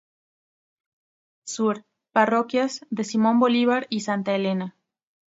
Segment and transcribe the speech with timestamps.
[1.43, 4.75] Sur: Parroquias de Simón Bolívar y Santa Elena.